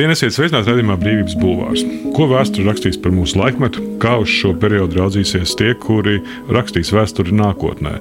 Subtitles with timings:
[0.00, 1.82] Labdien, esiet sveicināti redzamā brīvības bulvārs.
[2.16, 7.36] Ko vēsture rakstīs par mūsu laikmetu, kā uz šo periodu raudzīsies tie, kuri rakstīs vēsturi
[7.36, 7.98] nākotnē.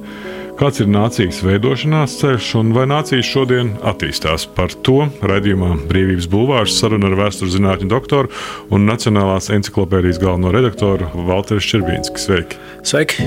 [0.62, 4.48] Kāds ir nācijas veidošanās ceļš un vai nācijas šodien attīstās?
[4.56, 8.32] Par to raidījumā Brīvības bulvārs saruna ar vēstures zinātņu doktoru
[8.72, 12.30] un Nacionālās encyklopēdijas galveno redaktoru Valteru Šerbīnski.
[12.30, 12.69] Sveiki!
[12.80, 13.26] Sveiki!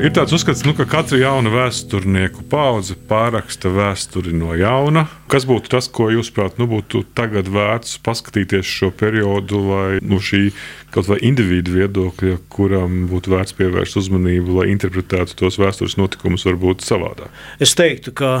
[0.00, 5.06] Ir tāds uzskats, nu, ka katra jauna vēsturnieku paudze pāraksta vēsturi no jauna.
[5.32, 10.20] Kas būtu tas, ko jūs prāt, nu, būtu tagad vērts paskatīties šo periodu, lai nu,
[10.20, 10.50] šī
[10.92, 16.84] kaut vai individu viedokļa, kuram būtu vērts pievērst uzmanību, lai interpretētu tos vēstures notikumus, varbūt
[16.84, 17.32] savādāk?
[17.60, 18.34] Es teiktu, ka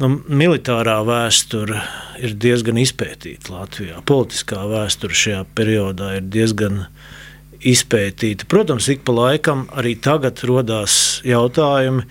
[0.00, 1.82] nu, militārā vēsture
[2.24, 4.00] ir diezgan izpētīta Latvijā.
[4.08, 7.22] Politiskā vēsture šajā periodā ir diezgan izpētīta.
[8.50, 12.04] Protams, ik pa laikam arī tagad radās jautājumi,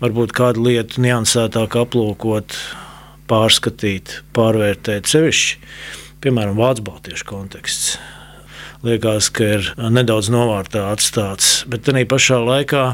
[0.00, 2.56] varbūt kādu lietu niansētāk aplūkot,
[3.30, 5.74] pārskatīt, pārvērtēt sevišķi.
[6.20, 7.94] Piemēram, Vācu baltiešu konteksts
[8.86, 11.64] liekas, ka ir nedaudz novārtā atstāts.
[11.70, 12.84] Bet tajā pašā laikā,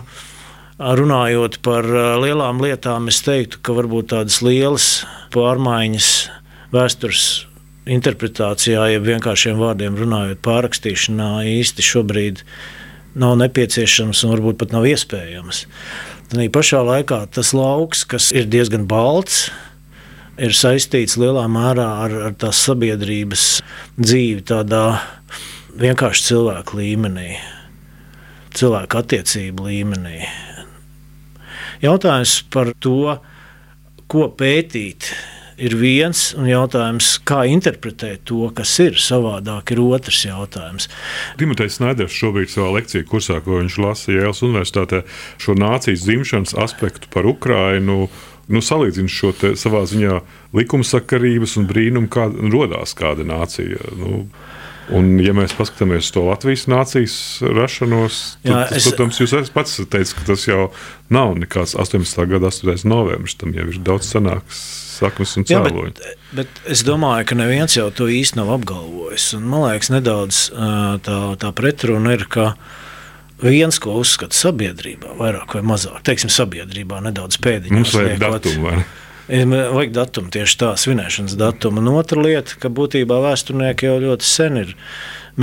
[0.78, 1.86] runājot par
[2.22, 4.88] lielām lietām, es teiktu, ka varbūt tādas lielas
[5.34, 6.10] pārmaiņas
[6.74, 7.45] vēstures
[7.87, 12.42] interpretācijā, ja vienkāršiem vārdiem runājot, pārrakstīšanā īsti šobrīd
[13.17, 15.65] nav nepieciešams un varbūt pat nav iespējams.
[16.27, 19.47] Tad pašā laikā tas lauks, kas ir diezgan balts,
[20.37, 23.47] ir saistīts lielā mērā ar, ar tās sabiedrības
[24.01, 24.98] dzīvi, tādā
[25.79, 27.37] vienkārši cilvēku līmenī,
[28.57, 30.27] cilvēku attiecību līmenī.
[31.84, 33.17] Jautājums par to,
[34.11, 35.13] ko pētīt,
[35.56, 40.89] ir viens, un jautājums, kā interpretēt to, kas ir savādāk, ir otrs jautājums.
[41.40, 45.02] Dimotejs Snaiders šobrīd savā lekcijā kursā, ko viņš lasa Jēlas Universitātē,
[45.42, 48.06] šo nācijas dzimšanas aspektu par Ukrainu.
[48.46, 50.20] Nu, Salīdzinot šo savā ziņā
[50.55, 53.90] likumsakarības un brīnumu, kāda radās kāda nācija.
[53.98, 54.27] Nu,
[54.95, 58.86] Un, ja mēs paskatāmies to Latvijas nācijas rašanos, tad, Jā, es...
[58.86, 60.69] protams, jūs arī pats teicat, ka tas jau
[61.13, 62.27] nav nekāds 18.
[62.30, 62.86] gada 8.
[62.86, 63.35] novembris.
[63.41, 64.61] Tam jau ir daudz senāks
[64.96, 65.91] saknes un cēloņi.
[65.91, 69.33] Jā, bet, bet es domāju, ka neviens jau to īsti nav apgalvojis.
[69.39, 70.42] Un, man liekas, nedaudz
[71.07, 72.52] tā, tā pretruna ir, ka
[73.42, 77.80] viens, ko uzskata sabiedrībā, vairāk vai mazāk, teiksim, sabiedrībā nedaudz pēdiņā.
[77.80, 78.79] Mums vajag datumu?
[79.27, 81.81] Vajag datumu, tieši tā, svinēšanas datumu.
[81.83, 84.75] Un otra lieta, ka būtībā vēsturnieki jau ļoti sen ir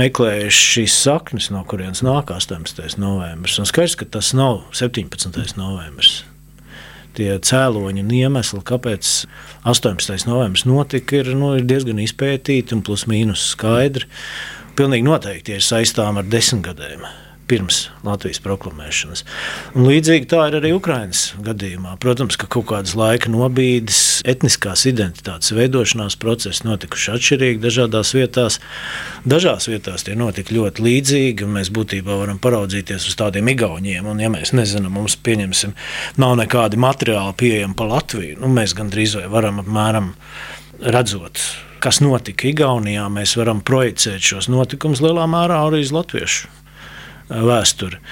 [0.00, 2.96] meklējuši šīs saknes, no kurienes nāk 18.
[3.00, 3.58] novembris.
[3.60, 5.58] Un skaidrs, ka tas nav 17.
[5.60, 6.22] novembris.
[7.14, 9.10] Tie cēloņi un iemesli, kāpēc
[9.68, 10.24] 18.
[10.30, 14.08] novembris notika, ir, nu, ir diezgan izpētīti un plus mīnus skaidri.
[14.80, 17.04] Pilnīgi noteikti ir saistām ar desmitgadēm
[17.48, 19.22] pirms Latvijas proklamēšanas.
[19.76, 21.94] Un līdzīgi tā ir arī Ukraiņas gadījumā.
[22.02, 28.58] Protams, ka kaut kādas laika nobīdes, etniskās identitātes veidošanās procesi notikuši atšķirīgi dažādās vietās.
[29.28, 34.08] Dažās vietās tie notika ļoti līdzīgi, un mēs būtībā varam paraudzīties uz tādiem igauniem.
[34.08, 35.76] Un, ja mēs nezinām, mums pieņemsim,
[36.20, 40.12] nav nekādi materiāli pieejami pa Latviju, nu, mēs gandrīz vai varam apmēram
[40.84, 41.40] redzot
[41.84, 46.63] kas notika Igaunijā, mēs varam projicēt šos notikumus lielā mērā arī uz latviešu
[47.30, 48.02] vēsturi.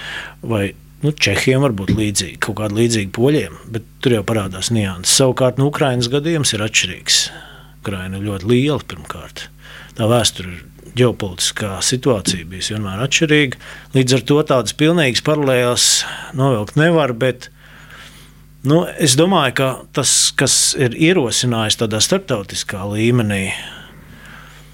[0.43, 0.71] Vai
[1.03, 5.17] Nu, Čehiem var būt līdzīgi, kaut kāda līdzīga poļiem, bet tur jau parādās nianses.
[5.19, 7.17] Savukārt, nu, Ukraiņas gadījums ir atšķirīgs.
[7.83, 9.49] Ukraiņa ir ļoti liela pirmkārt.
[9.99, 13.59] Tā vēsture ir ģeopolitiskā situācija bijusi vienmēr atšķirīga.
[13.97, 15.89] Līdz ar to tādas pilnīgas paralēlas
[16.39, 17.17] novilkt nevar.
[17.19, 17.51] Bet,
[18.63, 23.49] nu, es domāju, ka tas, kas ir ierosinājis tādā starptautiskā līmenī,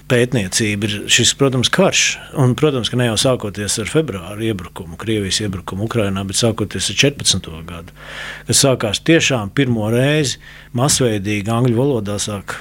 [0.09, 2.03] pētniecība ir šis, protams, karš.
[2.39, 6.99] Un, protams, ka ne jau sākoties ar februāra iebrukumu, Krievijas iebrukumu Ukrajinā, bet sākoties ar
[7.03, 7.51] 14.
[7.69, 7.95] gadu,
[8.49, 10.41] kas sākās tiešām pirmo reizi
[10.77, 12.57] masveidīgi angļu valodā sāk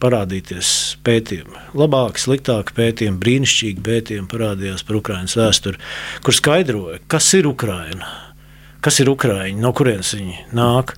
[0.00, 0.70] parādīties
[1.04, 1.66] pētījumi.
[1.76, 5.82] Labāki, sliktāki pētījumi, brīnišķīgi pētījumi parādījās par Ukraiņas vēsturi,
[6.24, 8.08] kur skaidroja, kas ir Ukraina,
[8.84, 10.94] kas ir Ukraiņa, no kurienes viņi nāk.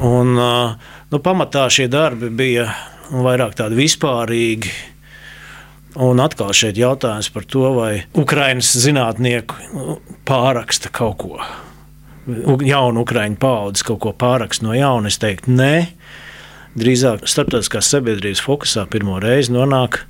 [0.00, 2.70] Un, nu, pamatā šie darbi bija
[3.12, 4.72] vairāk tādi vispārīgi
[6.00, 9.98] Un atkal šeit jautājums par to, vai Ukraiņas zinātnieku
[10.28, 11.42] pāraksta kaut ko.
[12.64, 15.10] Jaunu Ukrāņu paudzi kaut ko pāraksta no jauna.
[15.10, 15.74] Es teiktu, nē,
[16.78, 20.04] drīzāk starptautiskās sabiedrības fokusā pirmo reizi nonāk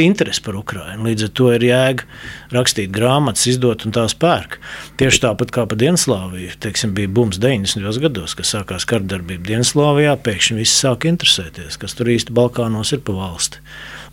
[0.00, 1.06] interesi par Ukrajinu.
[1.08, 2.06] Līdz ar to ir jēga
[2.54, 4.58] rakstīt grāmatas, izdot un tās pērk.
[5.00, 6.56] Tieši tāpat kā par Dienslāviju.
[6.64, 8.00] Teiksim, bija bums 90.
[8.04, 10.16] gados, kad sākās kardarbība Dienslāvijā.
[10.24, 13.62] Pēkšņi viss sāk interesēties, kas tur īsti Balkānos ir pa valsti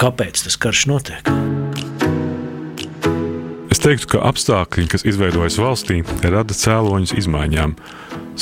[0.01, 1.29] kāpēc tas karš notiek.
[3.71, 7.75] Es teiktu, ka apstākļi, kas izveidojas valstī, rada cēloņus izmaiņām.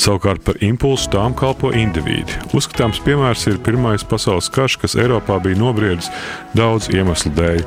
[0.00, 2.38] Savukārt par impulsu tām kalpo indivīdi.
[2.56, 6.08] Uzskatāms piemērs ir Pirmais pasaules karš, kas Eiropā bija nobriedis
[6.56, 7.66] daudz iemeslu dēļ.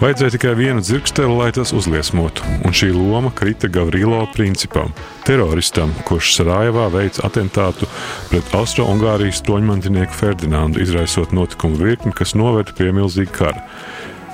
[0.00, 4.94] Vajadzēja tikai vienu dzirksteli, lai tas uzliesmotu, un šī loma krita Gavrilo principam,
[5.28, 7.88] teroristam, kurš Sarajevā veica atentātu
[8.30, 13.66] pret Austro-Ungārijas toņmantinieku Ferdinandu, izraisot notikumu virkni, kas noveda pie milzīga kara.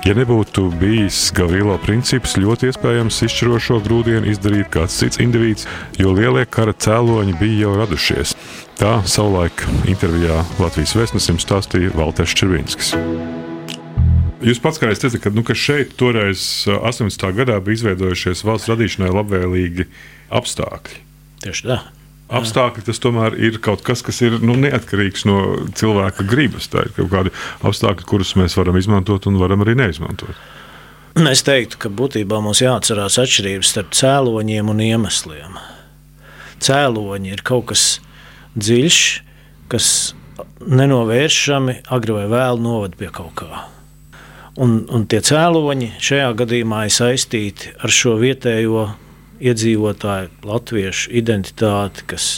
[0.07, 5.65] Ja nebūtu bijis Gavrilo princips, ļoti iespējams izšķirošo grūdienu izdarīt kāds cits indivīds,
[5.99, 8.31] jo lielie kara cēloņi bija jau radušies.
[8.79, 12.93] Tā savulaik intervijā Latvijas vēstnesim stāstīja Valters Červinskis.
[14.47, 17.27] Jūs pats kā teicat, ka, nu, ka šeit toreiz 18.
[17.41, 19.89] gadā bija izveidojušies valsts radīšanai labvēlīgi
[20.39, 21.03] apstākļi.
[21.43, 21.81] Tieši tā.
[22.27, 25.37] Apstākļi tas tomēr ir kaut kas, kas ir nu, neatkarīgs no
[25.79, 26.67] cilvēka gribas.
[26.67, 27.31] Tā ir kaut kādi
[27.63, 30.35] apstākļi, kurus mēs varam izmantot un varam arī neizmantot.
[31.31, 35.55] Es teiktu, ka būtībā mums jāatcerās atšķirības starp cēloņiem un iemesliem.
[36.61, 37.85] Cēloņi ir kaut kas
[38.59, 38.99] dziļš,
[39.71, 39.89] kas
[40.67, 43.63] nenovēršami agri vai vēlu novada pie kaut kā.
[44.61, 48.87] Un, un tie cēloņi šajā gadījumā ir saistīti ar šo vietējo
[49.43, 52.29] iedzīvotāju, latviešu identitāti, kas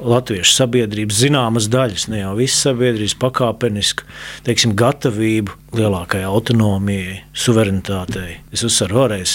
[0.00, 4.06] latviešu sabiedrības zināmas daļas, ne jau visas sabiedrības pakāpenisku,
[4.46, 8.40] teiksim, gatavību lielākai autonomijai, suverenitātei.
[8.54, 9.34] Es uzsveru vēlreiz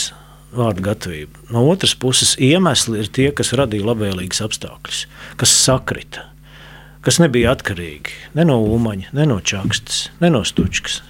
[0.55, 1.49] vārdu gatavību.
[1.53, 5.05] No otras puses, iemesli ir tie, kas radīja labvēlīgus apstākļus,
[5.41, 6.29] kas sakrita,
[7.05, 11.03] kas nebija atkarīgi ne no Umaņa, ne no Čakstas, ne no Stučkas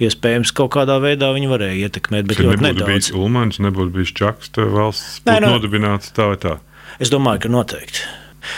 [0.00, 2.88] iespējams, kaut kādā veidā viņi varēja ietekmēt, bet ļoti nedaudz.
[2.88, 6.56] Bijis Ulmans, nebūtu bijis Čakste valsts, Nē, no, nu- nodibināts tā vai tā.
[7.00, 8.02] Es domāju, ka noteikti.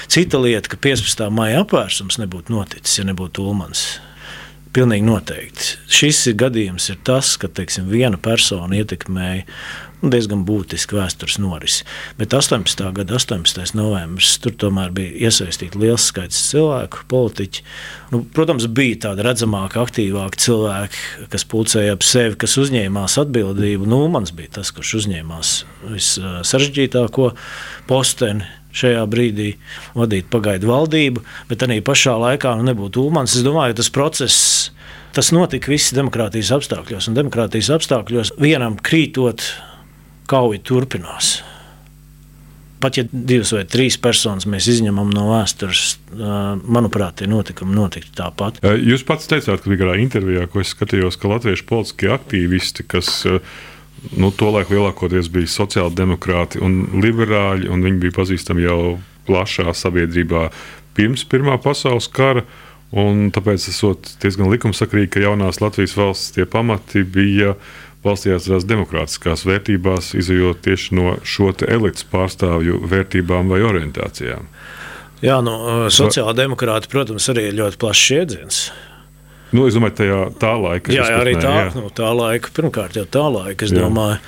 [0.09, 1.29] Cita lieta, ka 15.
[1.35, 3.99] maija apvērsums nebūtu noticis, ja nebūtu Ulmans.
[4.73, 5.75] Pilnīgi noteikti.
[5.93, 9.43] Šis ir gadījums, ir tas, ka teiksim, viena persona ietekmēja
[10.03, 11.85] diezgan būtiski vēstures norisi.
[12.19, 12.83] Bet 18.
[12.97, 13.75] gada 18.
[13.79, 17.67] novembris tur tomēr bija iesaistīts liels skaits cilvēku, politiķu.
[18.13, 23.87] Nu, protams, bija tādi redzamāki, aktīvāki cilvēki, kas pulcēja ap sevi, kas uzņēmās atbildību.
[23.89, 25.55] Nu, mans bija tas, kurš uzņēmās
[25.93, 27.31] vissarežģītāko
[27.91, 29.53] posteni šajā brīdī
[29.97, 33.37] vadīt pagaidu valdību, bet arī pašā laikā nu, nebūtu Ulmans.
[33.37, 34.71] Es domāju, tas process.
[35.13, 39.45] Tas notika visas demokrātijas apstākļos, un demokrātijas apstākļos vienam krītot
[40.31, 41.41] kauja turpinās.
[42.83, 45.85] Pat ja divas vai trīs personas mēs izņemam no vēstures,
[46.67, 48.59] manuprāt, tie notikumi notiktu tāpat.
[48.63, 54.33] Jūs pats teicāt, ka bija intervijā, ko es skatījos, ka latviešu politiskie aktīvisti, kas nu,
[54.35, 58.81] tolaik lielākoties bija sociāldemokrāti un liberāļi, un viņi bija pazīstami jau
[59.29, 60.49] plašā sabiedrībā
[60.99, 62.43] pirms Pirmā pasaules kara.
[62.93, 67.71] Un tāpēc ir diezgan likumsakrīgi, ka jaunās Latvijas valsts pamati bija uh,
[68.05, 74.49] balstījās tās demokrātiskās vērtībās, izjūt tieši no šo elites pārstāvju vērtībām vai orientācijām.
[75.23, 75.55] Jā, nu,
[75.95, 78.65] sociālā demokrāta, protams, arī ir ļoti plašs jēdziens.
[79.53, 80.93] Nu, es domāju, tajā tā laika.
[80.95, 81.71] Jā, jā arī tā, jā.
[81.77, 83.85] Nu, tā laika, pirmkārt jau tā laika, es jā.
[83.85, 84.19] domāju.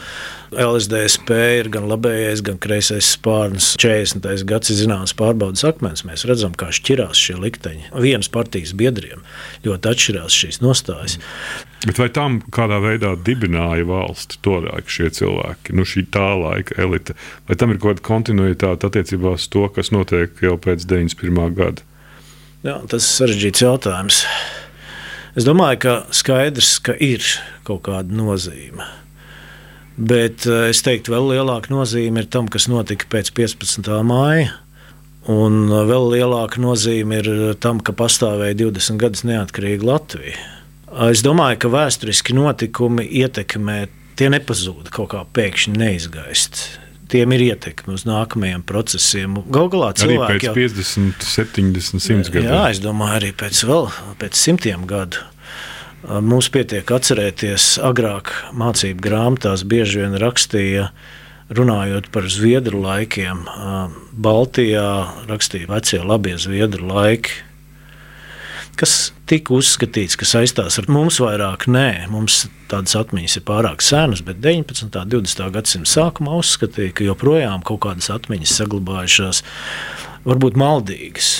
[0.54, 3.72] LSDSP ir gan labējais, gan kreisais spārns.
[3.80, 4.44] 40.
[4.46, 6.04] gads ir zināms pārbaudas akmens.
[6.06, 7.88] Mēs redzam, kā šķirās šie likteņi.
[8.04, 9.24] Vienas partijas biedriem
[9.66, 11.18] ļoti atšķirās šīs nostājas.
[11.84, 17.16] Bet vai tam kādā veidā dibināja valsti toreiz šie cilvēki, nu šī tā laika elite?
[17.48, 21.52] Vai tam ir kaut kāda kontinuitāte attiecībā uz to, kas notiek jau pēc 91.
[21.58, 21.84] gada?
[22.64, 24.22] Jā, tas ir sarežģīts jautājums.
[25.36, 27.24] Es domāju, ka skaidrs, ka ir
[27.68, 28.86] kaut kāda nozīme.
[29.94, 33.92] Bet eh, es teiktu, vēl lielāka nozīme ir tam, kas notika pēc 15.
[34.08, 34.54] māja.
[35.28, 40.53] Un eh, vēl lielāka nozīme ir tam, ka pastāvēja 20 gadus neatkarīga Latvija.
[40.94, 43.84] Es domāju, ka vēsturiski notikumi ietekmē,
[44.18, 46.60] tie nepazūd kaut kā pēkšņi neizgaist.
[47.10, 49.36] Tiem ir ietekme uz nākamajiem procesiem.
[49.52, 52.48] Galu galā cilvēki arī pēc 50, 70, 100 gadiem.
[52.48, 53.90] Jā, es domāju, arī pēc, vēl,
[54.22, 55.22] pēc simtiem gadu.
[56.04, 60.90] Mums pietiek atcerēties, agrāk mācību grāmatās bieži vien rakstīja,
[61.54, 63.44] runājot par zviedru laikiem.
[64.12, 64.88] Baltijā
[65.30, 67.40] rakstīja vecie labie zviedru laiki,
[68.80, 71.66] kas tika uzskatīts, ka saistās ar mums vairāk.
[71.70, 74.90] Nē, mums tādas atmiņas ir pārāk senas, bet 19.
[74.90, 75.48] un 20.
[75.54, 79.42] gadsimta sākumā uzskatīja, ka joprojām kaut kādas atmiņas saglabājušās,
[80.28, 81.34] varbūt maldīgas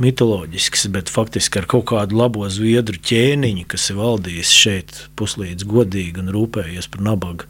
[0.00, 6.20] mitoloģisks, bet faktiski ar kaut kādu labo zviedru ķēniņu, kas ir valdījis šeit puslīdz godīgi
[6.20, 7.48] un rūpējies par nabagu.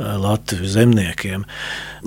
[0.00, 1.44] Latvijas zemniekiem.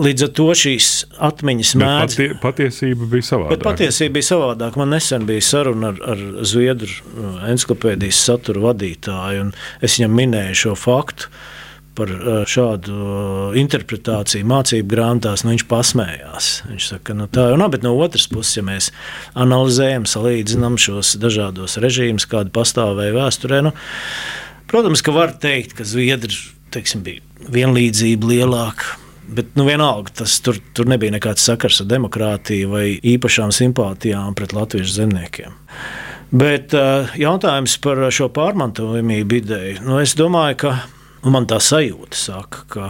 [0.01, 2.17] Līdz ar to šīs atmiņas mēdz.
[2.17, 3.55] Patie, patiesība bija savādāka.
[3.55, 4.81] Bet patiesība bija savādāka.
[4.81, 6.89] Man nesen bija saruna ar, ar Zviedru
[7.51, 9.51] encyklopēdijas satura vadītāju, un
[9.85, 11.29] es viņam minēju šo faktu
[11.93, 12.09] par
[12.49, 12.93] šādu
[13.61, 16.47] interpretāciju mācību grāmatās, nu, viņš pasmējās.
[16.71, 18.89] Viņš saka, nu, tā jau nav, bet no otras puses, ja mēs
[19.37, 23.75] analizējam, salīdzinām šos dažādos režīmus, kādi pastāvēja vēsturē, nu,
[24.73, 26.33] protams, ka var teikt, ka Zviedri
[26.73, 27.21] teiksim, bija
[27.51, 28.97] vienlīdzība lielāka.
[29.33, 34.53] Bet nu, vienalga, tas tur, tur nebija nekāds sakars ar demokrātiju vai īpašām simpātijām pret
[34.53, 35.55] latviešu zemniekiem.
[36.33, 39.79] Bet uh, jautājums par šo pārmantojamību ideju.
[39.87, 40.75] Nu, es domāju, ka
[41.23, 42.89] Un man tā sajūta saka, ka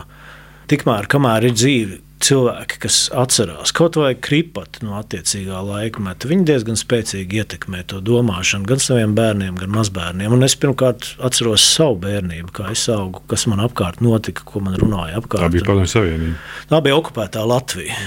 [0.71, 6.79] tikmēr, kamēr ir dzīve, cilvēki, kas atcerās kaut vai kripatu no attiecīgā laikmeta, viņi diezgan
[6.79, 10.33] spēcīgi ietekmē to domāšanu gan saviem bērniem, gan mazbērniem.
[10.35, 14.77] Un es pirmkārt atceros savu bērnību, kā es augu, kas man apkārt notika, ko man
[14.79, 15.45] runāja apkārt.
[15.45, 16.37] Tā bija Padomju Savienība.
[16.71, 17.97] Tā bija okupētā Latvija.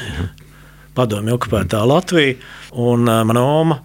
[0.97, 2.39] Padomju okupētā Latvija
[2.73, 3.83] un uh, mana oma.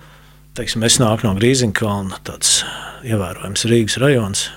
[0.55, 2.61] Teiksim, es nāku no Grīziņkalna, tāds
[3.07, 4.49] ievērojams Rīgas rajons.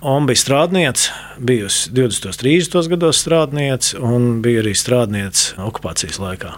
[0.00, 2.26] Oma bija strādniece, bijusi 20.
[2.26, 2.88] un 30.
[2.88, 6.54] gados strādniece, un bija arī strādniece okupācijas laikā.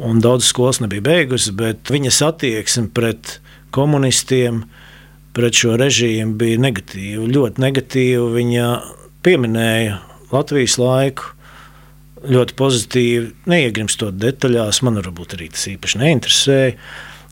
[0.00, 3.34] Un daudz skolas nebija beigusi, bet viņas attieksme pret
[3.76, 4.62] komunistiem,
[5.36, 7.26] pret šo režīmu bija negatīva.
[7.28, 8.30] Ļoti negatīva.
[8.38, 8.70] Viņa
[9.26, 10.00] pieminēja
[10.32, 11.28] Latvijas laiku,
[12.24, 14.80] ļoti pozitīvi, neiegrimstot detaļās.
[14.80, 16.72] Man varbūt arī tas īpaši neinteresēja,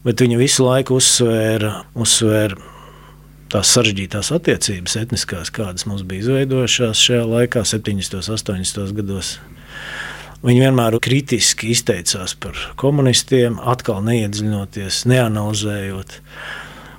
[0.05, 2.74] bet viņa visu laiku uzsvēra, uzsvēra
[3.55, 8.19] tās sarežģītās attiecības, etniskās, kādas mums bija izveidojušās šajā laikā, 70.
[8.19, 8.95] un 80.
[8.99, 9.37] gados.
[10.45, 16.19] Viņi vienmēr kritiski izteicās par komunistiem, atkal neiedziļinoties, neanalizējot.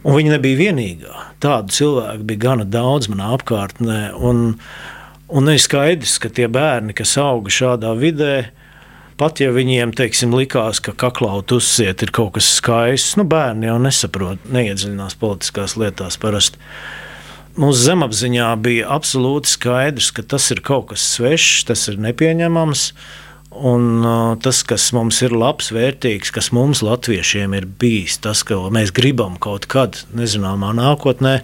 [0.06, 1.26] Un viņi nebija vienīgā.
[1.44, 4.00] Tādu cilvēku bija gana daudz manā apkārtnē.
[4.16, 4.56] Un,
[5.30, 8.36] un ir skaidrs, ka tie bērni, kas auga šādā vidē,
[9.16, 13.78] Pat ja viņiem teiksim, likās, ka kaklaut uzsiet ir kaut kas skaists, nu, bērni jau
[13.80, 16.60] nesaprot, neiedziļinās politiskās lietās parasti.
[17.56, 22.90] Mūsu zemapziņā bija absolūti skaidrs, ka tas ir kaut kas svešs, tas ir nepieņemams.
[23.56, 28.60] Un uh, tas, kas mums ir labs, vērtīgs, kas mums, latviešiem, ir bijis, tas, ka
[28.68, 31.38] mēs gribam kaut kad, nezināmā nākotnē,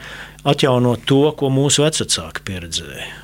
[0.44, 3.21] atjaunot to, ko mūsu vecāki pieredzēja.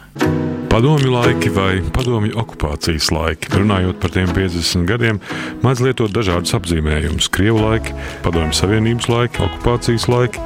[0.78, 3.50] Padomju laiki vai padomju okupācijas laiki.
[3.56, 5.18] Runājot par tiem 50 gadiem,
[5.64, 7.32] mēdz lietot dažādus apzīmējumus.
[7.34, 10.44] Krievu laiki, padomju savienības laiki, okupācijas laiki,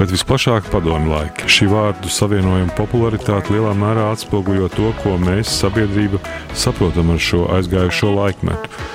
[0.00, 1.46] bet visplašāk padomju laiki.
[1.46, 6.18] Šī vārdu savienojuma popularitāte lielā mērā atspoguļo to, ko mēs, sabiedrība,
[6.58, 8.86] saprotam ar šo aizgājušo laikmetu.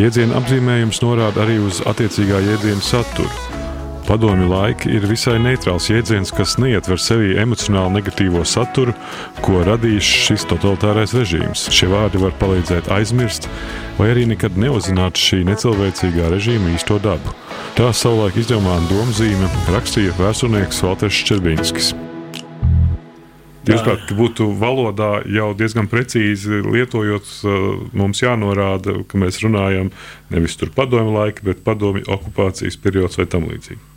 [0.00, 3.51] Jēdziena apzīmējums norāda arī uz attiecīgā jēdziena saturu.
[4.02, 8.94] Padomju laiki ir visai neitrāls jēdziens, kas neietver sevī emocionāli negatīvo saturu,
[9.44, 11.68] ko radījis šis totalitārais režīms.
[11.70, 13.46] Šie vārdi var palīdzēt aizmirst,
[14.00, 17.34] vai arī nekad neuzzināt šī necilvēcīgā režīma īsto dabu.
[17.78, 21.92] Tā savulaik izdevumā domzīme rakstīja vēsturnieks Valters Čerbīnskis.
[23.62, 27.30] Jūsuprāt, būtu valodā jau diezgan precīzi lietojot,
[27.94, 29.92] mums jānorāda, ka mēs runājam
[30.34, 33.91] nevis par padomju laiku, bet padomju okupācijas periods vai tam līdzīgi.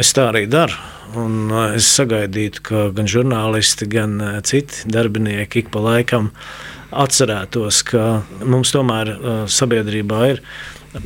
[0.00, 0.76] Es tā arī daru.
[1.16, 6.32] Un es sagaidītu, ka gan žurnālisti, gan citi darbinieki ik pa laikam
[6.90, 8.06] atcerētos, ka
[8.44, 9.12] mums tomēr
[9.50, 10.42] sabiedrībā ir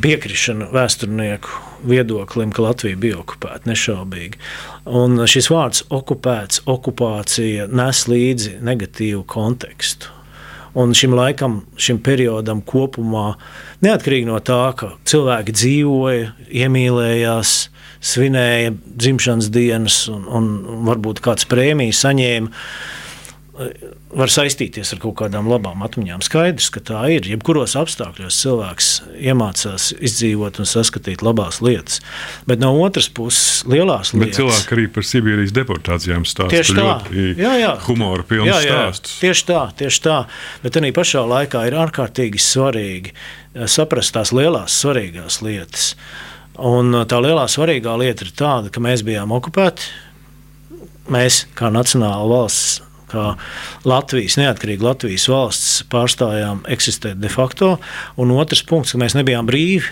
[0.01, 4.41] piekrišana vēsturnieku viedoklim, ka Latvija bija okupēta nešaubīgi.
[4.87, 10.20] Un šis vārds okupēts, okupācija nes līdzi negatīvu kontekstu.
[10.79, 13.33] Un šim laikam, šim periodam kopumā,
[13.83, 16.29] neatkarīgi no tā, ka cilvēki dzīvoja,
[16.63, 17.55] iemīlējās,
[18.01, 20.51] svinēja dzimšanas dienas un, un
[20.87, 22.53] varbūt kāds prēmiju saņēma.
[24.11, 26.23] Var saistīties ar kaut kādām labām atmiņām.
[26.25, 27.27] Skaidrs, ka tā ir.
[27.29, 28.89] Jebkuros apstākļos cilvēks
[29.21, 32.01] iemācās izdzīvot un saskatīt labās lietas.
[32.49, 34.31] Bet no otras puses, lielās Bet lietas.
[34.31, 36.57] Bet cilvēki arī par Sibīrijas deportācijām stāsta.
[36.57, 36.97] Tieši tā,
[37.39, 37.75] jā, jā.
[37.87, 39.19] humora pilns stāsts.
[39.23, 40.19] Tieši tā, tieši tā.
[40.65, 43.15] Bet arī pašā laikā ir ārkārtīgi svarīgi
[43.71, 45.95] saprast tās lielās, svarīgās lietas.
[46.61, 49.89] Un uh, tā lielā svarīgā lieta ir tāda, ka mēs bijām okupēti.
[51.11, 53.27] Mēs, kā nacionāla valsts, kā
[53.89, 57.75] Latvijas, neatkarīga Latvijas valsts, pārstājām eksistēt de facto.
[58.21, 59.91] Un otrs punkts, ka mēs nebijām brīvi.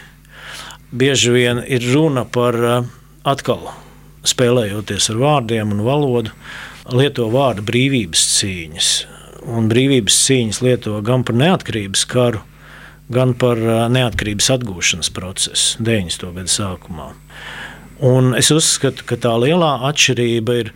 [0.88, 2.88] Bieži vien ir runa par uh,
[3.28, 3.68] atkal
[4.26, 6.34] spēlējoties ar vārdiem un valodu,
[6.88, 8.92] lieto vārdu brīvības cīņas.
[9.48, 12.42] Un brīvības cīņas lieto gan par neatkarības karu,
[13.12, 13.60] gan par
[13.92, 16.32] neatkarības atgūšanas procesu 90.
[16.36, 17.12] gada sākumā.
[18.04, 20.72] Un es uzskatu, ka tā lielā atšķirība ir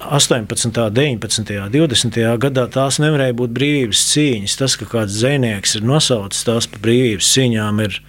[0.00, 4.56] 18, 19, 20 gadā tās nevarēja būt brīvības cīņas.
[4.60, 8.00] Tas, ka kāds zvejnieks ir nosaucis tās par brīvības cīņām, ir,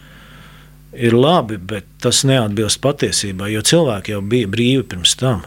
[1.07, 5.45] ir labi, bet tas neatbilst patiesībai, jo cilvēki jau bija brīvi pirms tam.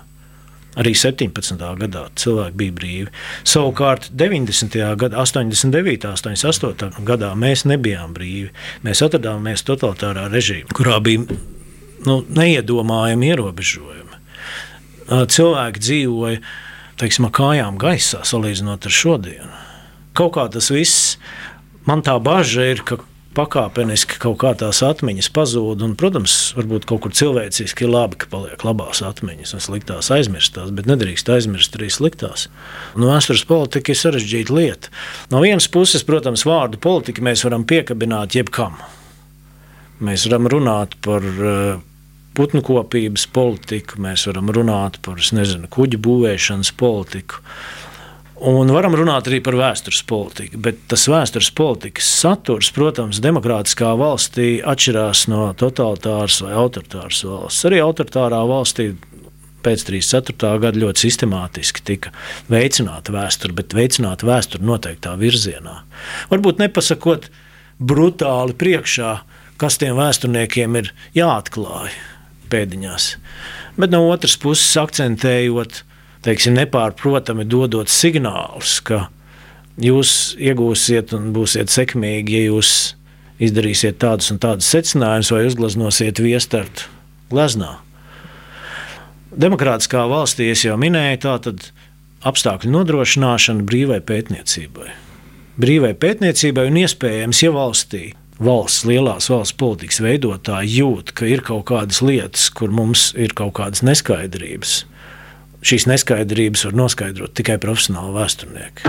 [0.81, 1.61] Arī 17.
[1.81, 3.09] gadā cilvēki bija brīvi.
[3.45, 4.79] Savukārt 90.
[5.03, 6.07] gadā, 89.
[6.07, 7.03] un 88.
[7.09, 8.53] gadā mēs nebijām brīvi.
[8.87, 11.27] Mēs atrodāmies totalitārā režīmā, kurā bija
[12.07, 14.10] nu, neiedomājami ierobežojumi.
[15.11, 16.41] Cilvēki dzīvoja
[17.01, 19.53] teiksim, kājām gaisā salīdzinot ar šodienu.
[20.17, 21.17] Kaut kā tas viss,
[21.89, 23.01] man tā bažas ir, ka
[23.37, 25.83] pakāpeniski kaut kā tās atmiņas pazūd.
[25.87, 30.73] Un, protams, varbūt kaut kur cilvēciski ir labi, ka paliek labās atmiņas un sliktās aizmirstās,
[30.75, 32.49] bet nedrīkst aizmirst arī sliktās.
[32.97, 34.95] Nu, vēstures politika ir sarežģīta lieta.
[35.33, 38.81] No vienas puses, protams, vārdu politika mēs varam piekabināt jebkam.
[40.01, 41.81] Mēs varam runāt par uh,
[42.41, 47.43] putnu kopības politiku, mēs varam runāt par nezinu, kuģu būvēšanas politiku.
[48.49, 54.63] Un varam runāt arī par vēstures politiku, bet tas vēstures politikas saturs, protams, demokrātiskā valstī
[54.65, 57.67] atšķirās no totalitāras vai autoritāras valsts.
[57.69, 58.95] Arī autoritārā valstī
[59.61, 60.55] pēc 34.
[60.63, 62.15] gada ļoti sistemātiski tika
[62.49, 65.83] veicināta vēsture, bet veicināta vēsture noteiktā virzienā.
[66.33, 67.29] Varbūt nepasakot
[67.77, 69.19] brutāli priekšā,
[69.61, 71.93] kas tiem vēsturniekiem ir jāatklāj
[72.51, 73.13] pēdiņās,
[73.81, 75.83] bet no otras puses akcentējot
[76.25, 79.07] teiksim, nepārprotami dodot signālus, ka
[79.81, 82.73] jūs iegūsiet un būsiet sekmīgi, ja jūs
[83.41, 86.91] izdarīsiet tādus un tādus secinājumus vai uzgleznosiet viestartu
[87.33, 87.79] gleznā.
[89.31, 91.71] Demokrātiskā valstī es jau minēju, tā tad
[92.27, 94.91] apstākļu nodrošināšana brīvai pētniecībai.
[95.61, 98.03] Brīvai pētniecībai un iespējams, ja valstī
[98.41, 103.55] valsts, lielās valsts politikas veidotāji jūt, ka ir kaut kādas lietas, kur mums ir kaut
[103.61, 104.85] kādas neskaidrības,
[105.61, 108.81] šīs neskaidrības var noskaidrot tikai profesionāli vēsturnieki.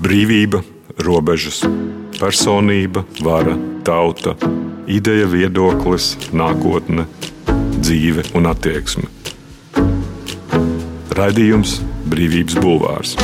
[0.00, 0.62] Brīvība,
[1.04, 1.60] robežas,
[2.16, 4.34] personība, vara, tauta,
[4.90, 7.06] ideja, viedoklis, nākotne,
[7.80, 9.10] dzīve un attieksme.
[11.20, 13.16] Radījums Brīvības Bulvārs.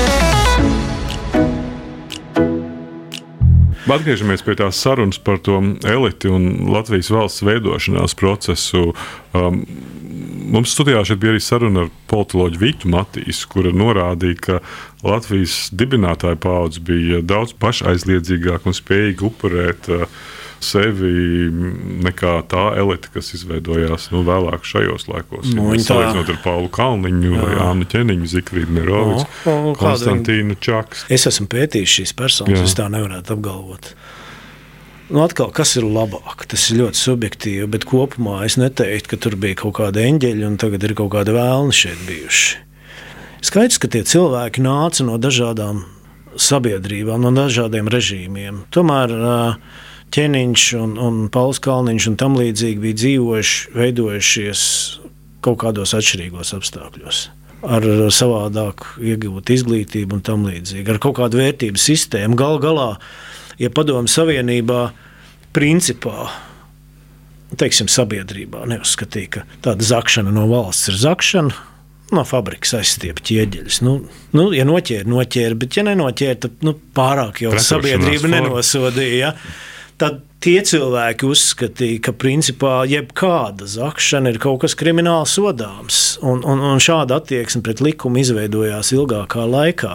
[3.87, 8.91] Atgriežamies pie tās sarunas par to eliti un Latvijas valsts veidošanās procesu.
[9.37, 9.63] Um,
[10.47, 14.59] Mums studijā bija arī saruna ar politoloģu Vitu Matīsu, kura norādīja, ka
[15.03, 20.05] Latvijas dibinātāja paudze bija daudz pašaizliedzīgāka un spējīga upurēt uh,
[20.65, 21.49] sevi
[22.07, 25.49] nekā tā elite, kas izveidojās nu, vēlāk šajos laikos.
[25.57, 27.43] Nu, ja salīdzinot ar Paulu Kalniņu, jā.
[27.43, 31.07] vai Annu Čeniņu, Zikrīdu Nerovicu, no, no, Konstantīnu Čaks.
[31.13, 32.69] Es esmu pētījis šīs personas, jā.
[32.69, 33.93] es tā nevarētu apgalvot.
[35.07, 36.49] Nu, atkal, kas ir labāk?
[36.51, 40.57] Tas ir ļoti subjektīvi, bet kopumā es neteiktu, ka tur bija kaut kāda eņģeļa un
[40.59, 42.63] tagad ir kaut kāda vēlna šeit bijuši.
[43.47, 45.85] Skaidrs, ka tie cilvēki nāca no dažādām
[46.35, 48.65] sabiedrībām, no dažādiem režīmiem.
[48.75, 49.13] Tomēr
[50.15, 54.61] ķēniņš un, un Pauls Kalniņš un tam līdzīgi bija dzīvojuši, veidojušies
[55.47, 57.27] kaut kādos atšķirīgos apstākļos
[57.67, 62.37] ar savādāku iegūtu izglītību un tam līdzīgi, ar kaut kādu vērtību sistēmu.
[62.39, 62.91] Galu galā
[63.59, 64.91] ja Padomu Savienībā
[65.57, 66.29] principā
[67.61, 71.63] teiksim, sabiedrībā neuzskatīja, ka tāda zakšana no valsts ir zakšana.
[72.15, 73.81] No fabrikas aizstiep ķieģeļus.
[73.83, 73.97] Nu,
[74.37, 79.17] nu, ja noķēra, noķēra, bet ja nenoķēra, tad nu, pārāk jau sabiedrība nenosodīja.
[79.19, 79.33] Ja?
[79.97, 86.01] Tad tie cilvēki uzskatīja, ka principā jebkāda zakšana ir kaut kas krimināli sodāms.
[86.21, 89.95] Un, un, un šāda attieksme pret likumu izveidojās ilgākā laikā.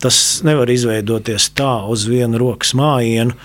[0.00, 3.36] Tas nevar izveidoties tā uz vienu rokas mājienu,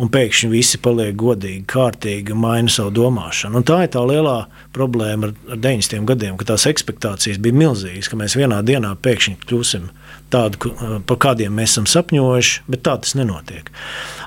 [0.00, 3.60] un pēkšņi visi paliek godīgi, kārtīgi un maina savu domāšanu.
[3.60, 4.36] Un tā ir tā lielā
[4.76, 6.06] problēma ar, ar 90.
[6.08, 9.88] gadiem, ka tās expectācijas bija milzīgas, ka mēs vienā dienā pēkšņi kļūsim
[10.32, 10.72] tādi,
[11.08, 13.70] par kādiem mēs esam sapņojuši, bet tā tas nenotiek.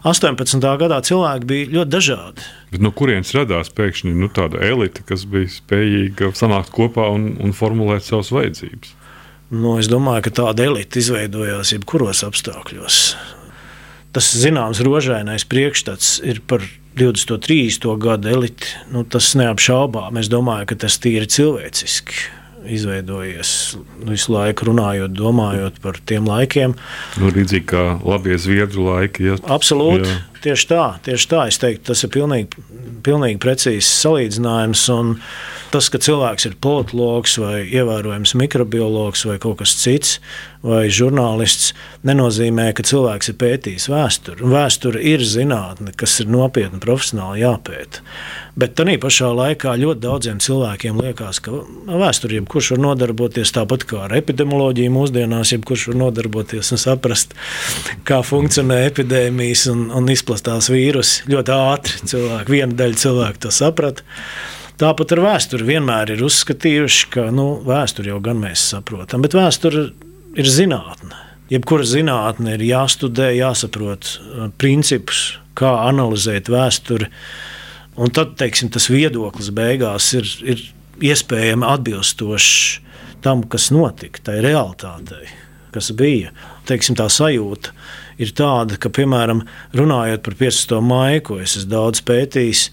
[0.03, 0.67] 18.
[0.81, 2.49] gadā cilvēki bija ļoti dažādi.
[2.73, 7.55] Bet no kurienes radās pēkšņi nu, tāda elite, kas bija spējīga sanākt kopā un, un
[7.55, 8.99] formulēt savas vajadzības?
[9.53, 12.99] Nu, es domāju, ka tāda elite izveidojās jebkuros apstākļos
[14.13, 16.63] tas zināms rožainais priekšstats ir par
[16.99, 17.34] 20.
[17.34, 17.89] un 30.
[18.02, 18.69] gadu eliti.
[18.93, 20.19] Nu, tas neapšaubām.
[20.21, 23.49] Es domāju, ka tas tīri cilvēciski izveidojies
[24.08, 26.76] visu laiku runājot, domājot par tiem laikiem.
[27.19, 29.28] Nu, līdzīgi kā labie zviedru laiki.
[29.32, 29.39] Ja.
[29.56, 30.08] Absolūti.
[30.08, 30.21] Jā.
[30.43, 31.43] Tieši tā, tieši tā.
[31.52, 32.63] Es teiktu, tas ir pilnīgi,
[33.04, 34.86] pilnīgi precīzs salīdzinājums.
[34.95, 35.13] Un,
[35.73, 40.19] tas, ka cilvēks ir politologs vai ievērojams mikrobiologs vai kaut kas cits,
[40.63, 41.73] vai žurnālists,
[42.07, 44.47] nenozīmē, ka cilvēks ir pētījis vēsturi.
[44.53, 48.03] Vēsture ir zinātne, kas ir nopietni profesionāli jāpēta.
[48.59, 54.03] Bet tā pašā laikā ļoti daudziem cilvēkiem liekas, ka vēsturē jebkurš var nodarboties tāpat kā
[54.05, 57.33] ar epidemioloģiju mūsdienās, jebkurš var nodarboties un saprast,
[58.05, 61.25] kā funkcionē epidēmijas un, un izplatās vīrusi.
[61.33, 64.05] Ļoti ātri cilvēki, viena daļa cilvēku to saprata.
[64.81, 69.91] Tāpat ar vēsturi vienmēr ir uzskatījuši, ka nu, vēsturi jau gan mēs saprotam, bet vēsture
[70.39, 71.19] ir zinātne.
[71.53, 77.09] Jebkura zinātne ir jāstudē, jāsaprot uh, principus, kā analizēt vēsturi.
[78.01, 80.63] Un tad teiksim, tas viedoklis beigās ir, ir
[81.05, 82.79] iespējami atbilstošs
[83.23, 85.29] tam, kas notika, tai realitātei,
[85.75, 86.33] kas bija.
[86.67, 87.75] Teiksim, tā sajūta
[88.21, 89.43] ir tāda, ka, piemēram,
[89.77, 90.75] runājot par 15.
[90.83, 92.67] maiju, ko es esmu daudz pētījis,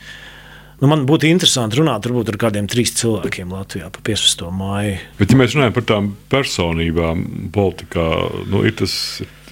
[0.80, 4.46] Nu, man būtu interesanti runāt ar kādiem trīs cilvēkiem Latvijā par 15.
[4.56, 4.94] māju.
[5.18, 8.06] Bet, ja mēs runājam par tām personībām politikā,
[8.48, 8.94] nu, ir tas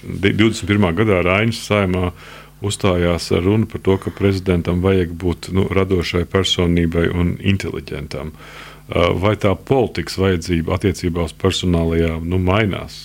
[0.02, 0.86] 21.
[0.96, 2.14] gadā Rainas saimā
[2.64, 8.32] uzstājās ar runu par to, ka prezidentam vajag būt nu, radošai personībai un inteliģentam.
[9.20, 12.96] Vai tā politikas vajadzība attiecībā uz personālajām nu, mainās?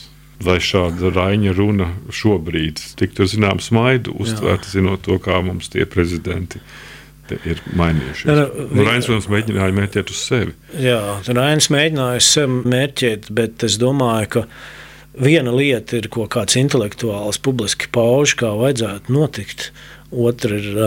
[0.48, 6.64] Lai šāda raņa runa šobrīd tiktu zināms maidu, uztvērta, zinot to, kā mums tie prezidenti
[6.64, 6.92] ir
[7.48, 8.30] ir mainījušies.
[8.30, 10.56] Nu, Rainis, protams, mēģināja mērķēt uz sevi.
[10.82, 14.46] Jā, Rainis mēģināja uz sevi mērķēt, bet es domāju, ka
[15.14, 19.72] viena lieta ir, ko kāds intelektuāls publiski pauž, kā vajadzētu notikt.
[20.14, 20.82] Otra ir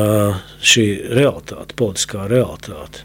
[0.62, 0.86] šī
[1.18, 3.02] realitāte, politiskā realitāte.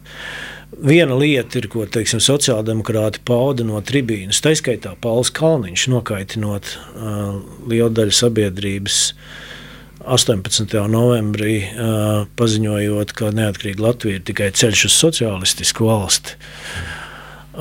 [0.82, 7.41] Viena lieta ir, ko teiksim, sociāldemokrāti pauda no tribīnas, tā skaitā Pauls Kalniņš, nokaitinot uh,
[7.67, 9.50] lielu daļu sabiedrības uh,
[10.05, 10.73] 18.
[10.91, 11.55] novembrī
[12.39, 16.37] paziņojot, ka neatkarīga Latvija ir tikai ceļš uz sociālistisku valsti.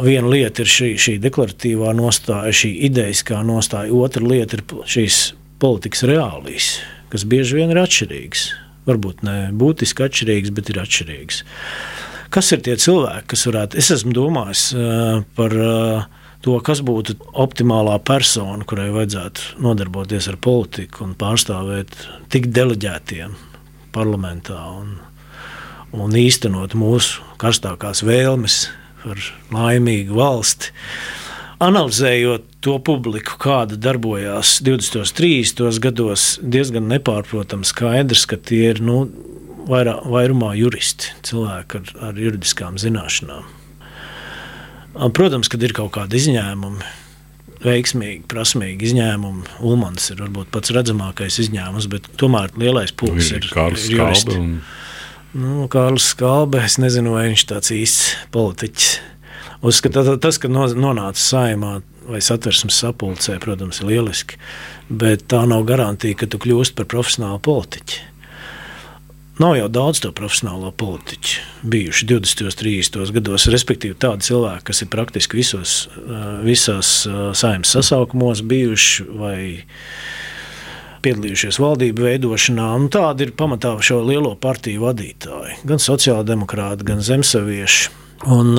[0.01, 5.19] Viena lieta ir šī, šī deklaratīvā nostāja, šī idejiskā nostāja, otra lieta ir šīs
[5.61, 6.71] politikas reālijas,
[7.13, 8.47] kas bieži vien ir atšķirīgas.
[8.89, 11.43] Varbūt ne būtiski atšķirīgas, bet ir atšķirīgas.
[12.31, 13.81] Kas ir tie cilvēki, kas varētu?
[13.83, 14.65] Es esmu domājis
[15.37, 21.97] par uh, to, kas būtu optimālā persona, kurai vajadzētu nodarboties ar politiku un pārstāvēt
[22.33, 23.37] tik deleģētiem
[23.95, 24.99] parlamentā un,
[25.97, 28.63] un īstenot mūsu karstākās vēlmes
[29.03, 29.21] par
[29.55, 30.73] laimīgu valsti.
[31.61, 35.03] Analizējot to publiku, kāda darbojās 20.
[35.03, 35.81] un 30.
[35.85, 39.03] gados, diezgan nepārprotami skaidrs, ka tie ir nu,
[39.69, 43.60] vairā, vairumā juristi, cilvēki ar, ar juridiskām zināšanām.
[44.95, 46.89] Protams, kad ir kaut kādi izņēmumi,
[47.65, 49.47] veiksmīgi, prasmīgi izņēmumi.
[49.67, 54.39] Ulmans ir varbūt pats redzamākais izņēmums, bet tomēr lielais pūlis ir, ir Kārlis Skalbe.
[54.41, 54.57] Un...
[55.37, 58.91] Nu, Kārlis Skalbe, es nezinu, vai viņš tāds īsts politiķis.
[59.61, 61.79] Uzskata, tas, ka nonāca saimā
[62.11, 64.39] vai satversmes sapulcē, protams, ir lieliski,
[64.89, 68.10] bet tā nav garantija, ka tu kļūsi par profesionālu politiķu.
[69.41, 74.89] Nav jau daudz to profesionālo politiķu bijuši 20, 30 gados, respektīvi tādi cilvēki, kas ir
[74.93, 75.77] praktiski visos,
[76.45, 76.91] visās
[77.41, 79.39] saimnes sasaukumos bijuši vai
[81.01, 82.67] piedalījušies valdību veidošanā.
[82.83, 87.95] Nu, tādi ir pamatā šo lielo partiju vadītāji, gan sociāldemokrāti, gan zemsavieši.
[88.29, 88.59] Un,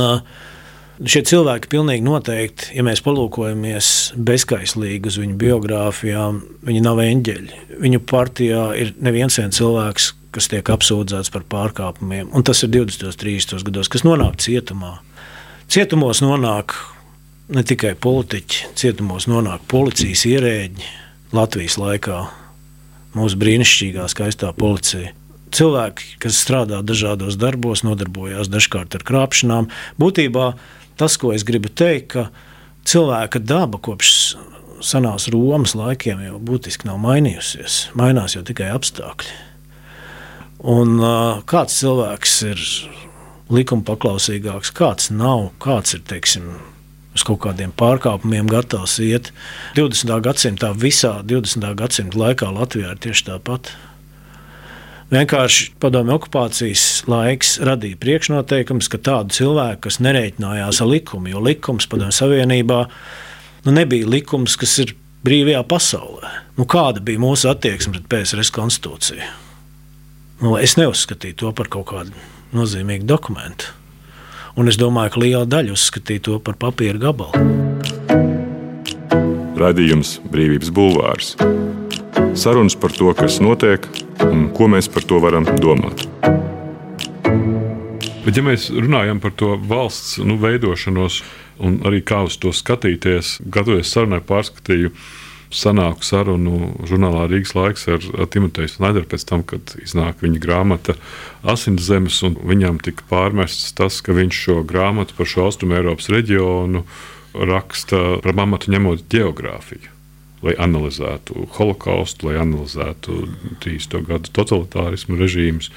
[1.02, 3.88] Šie cilvēki pilnīgi noteikti, ja mēs palūkojamies
[4.22, 7.62] bezskaislīgi uz viņu biogrāfijām, viņi nav eņģeļi.
[7.82, 13.10] Viņu partijā ir neviens cilvēks, kas tiek apsūdzēts par pārkāpumiem, un tas ir 20.
[13.10, 13.64] un 30.
[13.68, 14.98] gados, kas nonāk cietumā.
[15.72, 16.76] Cietumos nonāk
[17.52, 20.88] ne tikai politiķi, cietumos nonāk policijas ierēģi
[21.36, 22.22] Latvijas laikā,
[23.16, 25.14] mūsu brīnišķīgā, skaistā policija.
[25.52, 29.68] Cilvēki, kas strādā dažādos darbos, nodarbojās dažkārt ar krāpšanām.
[30.00, 30.54] Būtībā
[31.00, 32.28] tas, ko es gribu teikt, ka
[32.88, 34.14] cilvēka daba kopš
[34.82, 37.90] senās Romas laikiem jau būtiski nav mainījusies.
[38.00, 39.51] Mainās jau tikai apstākļi.
[40.62, 41.00] Un,
[41.50, 42.60] kāds cilvēks ir
[43.52, 46.52] likuma paklausīgāks, kāds nav, kāds ir teiksim,
[47.16, 49.32] uz kaut kādiem pārkāpumiem gatavs iet.
[49.76, 50.14] 20.
[50.28, 51.66] gadsimtā, visā 20.
[51.80, 53.74] gadsimta laikā Latvijā ir tieši tāpat.
[55.12, 61.90] Vienkārši padomju okupācijas laiks radīja priekšnoteikums, ka tādu cilvēku, kas nereiķinājās ar likumu, jo likums
[61.92, 62.80] padomju savienībā
[63.66, 64.96] nu, nebija likums, kas ir
[65.26, 66.32] brīvajā pasaulē.
[66.56, 69.51] Nu, kāda bija mūsu attieksme pret PSRS konstitūciju?
[70.42, 72.16] Nu, es neuzskatīju to par kaut kādu
[72.58, 73.76] nozīmīgu dokumentu.
[74.58, 77.38] Un es domāju, ka liela daļa uzskatīja to par papīra gabalu.
[79.62, 81.36] Radījums Brīvības Bulvārs.
[82.34, 83.86] Sarunas par to, kas notiek
[84.26, 86.08] un ko mēs par to varam domāt.
[88.26, 91.22] Bet, ja mēs runājam par to valsts nu, veidošanos
[91.62, 94.90] un arī kā uz to skatīties, gatavoties sarunai, pārskatīju
[95.56, 100.96] sanāku sarunu žurnālā Rīgas laiks ar, ar Timoteju Snaideru pēc tam, kad iznāk viņa grāmata
[101.44, 106.12] Asins zemes, un viņam tika pārmests tas, ka viņš šo grāmatu par šo austrumu Eiropas
[106.14, 106.86] reģionu
[107.34, 110.01] raksta par pamatu ņemot geogrāfiju.
[110.42, 113.18] Lai analizētu holokaustu, lai analizētu
[113.64, 114.00] 30.
[114.08, 115.72] gadu totalitārismu režīmus.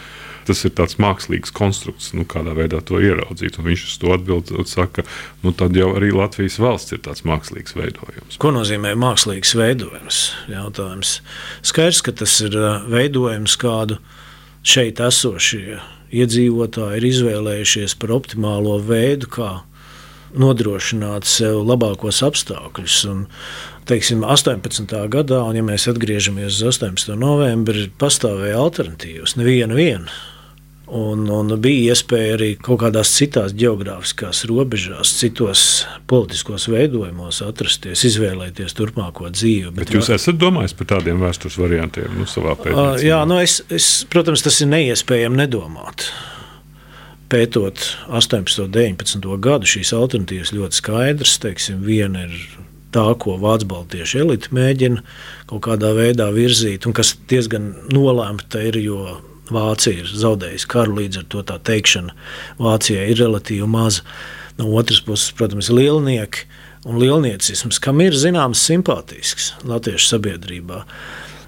[0.45, 3.57] Tas ir tāds mākslīgs konstrukts, nu, kādā veidā to ieraudzīt.
[3.57, 5.07] Un viņš uz to atbild un saka,
[5.41, 8.37] nu, tad jau arī Latvijas valsts ir tāds mākslīgs veidojums.
[8.41, 10.21] Ko nozīmē mākslīgs veidojums?
[10.53, 11.19] Jautājums.
[11.65, 12.59] Skaidrs, ka tas ir
[12.93, 14.01] veidojums, kādu
[14.65, 15.81] šeit esošie
[16.15, 19.53] iedzīvotāji ir izvēlējušies par optimālo veidu, kā
[20.39, 22.99] nodrošināt sev labākos apstākļus.
[23.11, 23.25] Un,
[23.89, 24.87] teiksim, 18.
[25.13, 27.17] gadā, un ja mēs atgriežamies uz 18.
[27.21, 30.23] novembri, pastāvēja alternatīvas, neviena viena.
[30.95, 35.63] Un, un bija iespēja arī kaut kādās citās geogrāfiskās robežās, citos
[36.11, 39.73] politiskos veidojumos atrasties, izvēlēties turpmāko dzīvi.
[39.73, 43.01] Bet, Bet jūs esat domājis par tādiem vēstures variantiem nu, savā pētījumā?
[43.03, 46.11] Jā, nu es, es, protams, tas ir neiespējami nedomāt
[47.33, 47.81] pētot
[48.13, 48.67] 18.
[48.67, 49.25] un 19.
[49.43, 51.39] gadu, šīs alternatīvas ļoti skaidras.
[51.43, 52.37] Teiksim, viena ir
[52.95, 55.03] tā, ko Vācu baltiešu elite mēģina
[55.51, 59.19] kaut kādā veidā virzīt, un kas diezgan nolēmta ir, jo
[59.53, 62.15] Vācija ir zaudējusi karu, līdz ar to tā teikšana
[62.63, 64.07] Vācijai ir relatīvi maza.
[64.57, 66.47] No otras puses, protams, ir lielnieki
[66.89, 70.85] un lielniecisms, kam ir zināms simpātisks latviešu sabiedrībā.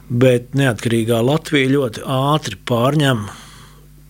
[0.07, 3.27] Bet neatkarīgā Latvija ļoti ātri pārņem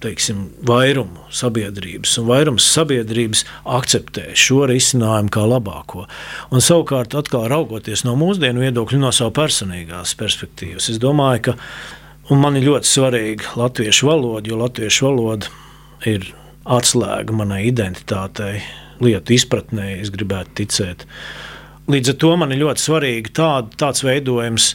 [0.04, 3.44] teiksim, vairumu sabiedrības, un vairums sabiedrības
[3.78, 6.04] akceptē šo risinājumu kā labāko.
[6.52, 12.58] Un savukārt, atkal raugoties no mūsdienu viedokļa, no savas personīgās perspektīvas, es domāju, ka man
[12.58, 15.52] ir ļoti svarīga latviešu valoda, jo latviešu valoda
[16.08, 16.28] ir
[16.66, 18.60] atslēga manai identitātei,
[19.00, 21.06] lietu izpratnē, es gribētu ticēt.
[21.88, 24.74] Līdz ar to man ir ļoti svarīgi tād, tāds veidojums,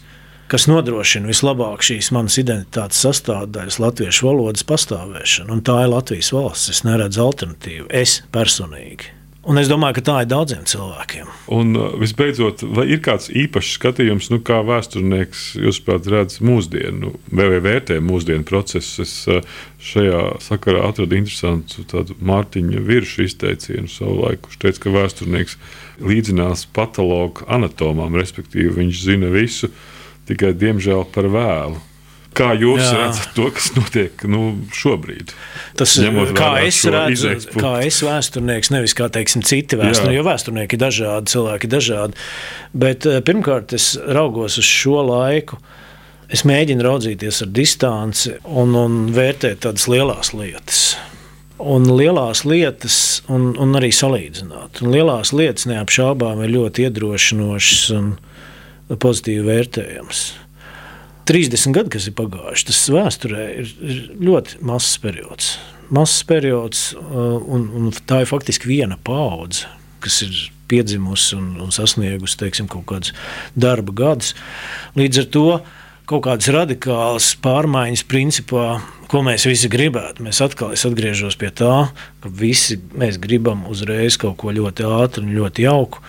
[0.52, 5.56] kas nodrošina vislabāk šīs manas identitātes sastāvdaļas, latviešu valodas pastāvēšanu.
[5.56, 6.74] Un tā ir Latvijas valsts.
[6.76, 7.88] Es neredzu alternatīvu.
[8.02, 9.16] Es personīgi.
[9.42, 11.30] Un es domāju, ka tā ir daudziem cilvēkiem.
[11.56, 17.48] Un uh, visbeidzot, vai ir kāds īpašs skatījums, nu, kā vēsturnieks, jūsuprāt, redz mūsdienu, vai,
[17.66, 19.02] vērtē mūsdienu procesus?
[19.02, 25.58] Es uh, šajā sakarā atradu interesantu Mārtiņa Virša izteicienu savulaik, kurš teica, ka vēsturnieks
[26.06, 29.72] līdzinās patologu anatomām, respektīvi viņš zina visu
[30.30, 31.80] tikai diemžēl par vēlu.
[32.32, 32.92] Kā jūs Jā.
[32.96, 35.34] redzat to, kas notiek nu, šobrīd?
[35.80, 40.78] Tas ir kā es redzu, kā es vēsturnieks, nevis kā teiksim, citi vēsturnieki, jo vēsturnieki
[40.78, 42.26] ir dažādi, cilvēki ir dažādi.
[42.72, 45.60] Bet eh, pirmkārt, es raugos uz šo laiku.
[46.32, 50.86] Es mēģinu raudzīties ar distanci un, un vērtēt tādas lielas lietas.
[51.60, 52.96] Un lielās lietas,
[53.30, 54.80] un, un arī salīdzināt.
[54.82, 58.14] Un lielās lietas neapšaubām ir ļoti iedrošinošas un
[59.00, 60.24] pozitīvi vērtējams.
[61.30, 65.52] 30 gadi, kas ir pagājuši, tas vēsturē ir, ir ļoti mazs periods.
[65.94, 69.70] Mazs periods, uh, un, un tā ir faktiski viena paudze,
[70.02, 70.34] kas ir
[70.72, 73.14] piedzimusi un, un sasniegusi teiksim, kaut kādus
[73.60, 74.34] darba gadus.
[74.98, 75.46] Līdz ar to
[76.10, 78.66] kaut kādas radikālas pārmaiņas, principā,
[79.12, 80.24] ko mēs visi gribētu.
[80.26, 81.76] Mēs atkal atgriežos pie tā,
[82.24, 86.04] ka visi mēs gribam uzreiz kaut ko ļoti ātru un ļoti jauku.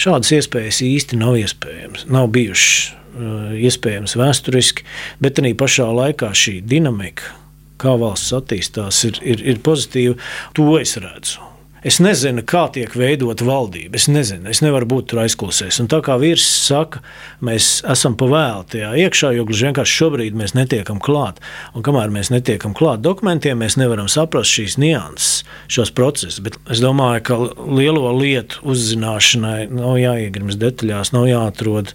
[0.00, 2.06] Šādas iespējas īsti nav iespējams.
[2.08, 4.86] Nav bijušas uh, iespējams vēsturiski,
[5.20, 7.34] bet arī pašā laikā šī dinamika,
[7.80, 10.16] kā valsts attīstās, ir, ir, ir pozitīva.
[10.56, 11.49] To es redzu.
[11.86, 13.96] Es nezinu, kā tiek veidota valdība.
[13.96, 15.78] Es nezinu, es nevaru būt tur aizklausēs.
[15.80, 17.00] Un tā kā vīrs saka,
[17.44, 21.40] mēs esam pavēli tajā iekšā, jo gluži vienkārši šobrīd mēs netiekam klāt.
[21.72, 26.42] Un kamēr mēs netiekam klāt dokumentiem, mēs nevaram saprast šīs nianses, šos procesus.
[26.44, 31.94] Bet es domāju, ka lielo lietu uzzināšanai nav jāiegrims detaļās, nav jāatrod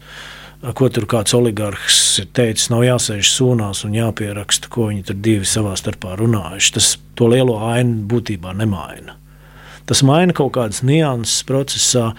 [0.74, 5.46] ko tur kāds oligarhs ir teicis, nav jāsēž sūnās un jāpieraksta, ko viņi tur divi
[5.46, 6.74] savā starpā runājuši.
[6.80, 9.20] Tas to lielo ainu būtībā nemaina.
[9.86, 12.10] Tas maina kaut kādas nianses procesā,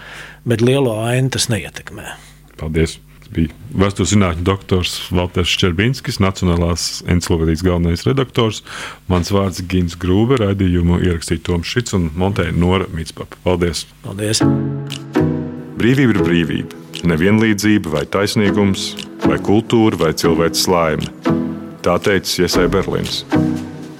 [0.47, 2.13] bet lielo ainu tas neietekmē.
[2.59, 2.97] Paldies!
[3.19, 8.61] Tas bija vēstures zinātņu doktors Valters Čerbinskis, Nacionālās encyklopēdijas galvenais redaktors.
[9.11, 13.39] Mans vārds ir Gins Grūbe, raidījumu ierakstīja Toms Šits un Montēna Nora Mitspapa.
[13.43, 13.83] Paldies!
[14.05, 14.43] Paldies!
[15.77, 16.83] Brīvība ir brīvība.
[17.07, 18.93] Nevienlīdzība vai taisnīgums,
[19.27, 21.11] vai kultūra vai cilvēks laime.
[21.85, 23.21] Tā teica Iesai Berlīns.